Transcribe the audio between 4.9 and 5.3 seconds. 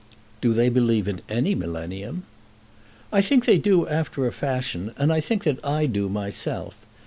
and I